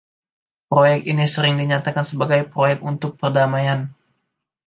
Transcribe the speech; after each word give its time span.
Proyek 0.71 1.01
ini 1.11 1.25
sering 1.33 1.53
dinyatakan 1.61 2.01
sebagai 2.09 2.41
proyek 2.53 2.79
untuk 2.91 3.11
perdamaian. 3.21 3.79